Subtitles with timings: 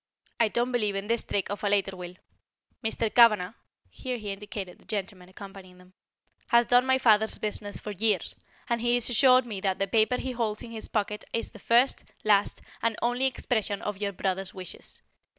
[0.39, 2.15] I don't believe in this trick of a later will.
[2.83, 3.13] Mr.
[3.13, 3.53] Cavanagh"
[3.91, 5.93] here he indicated the gentleman accompanying them
[6.47, 8.35] "has done my father's business for years,
[8.67, 12.03] and he assured me that the paper he holds in his pocket is the first,
[12.23, 15.03] last, and only expression of your brother's wishes.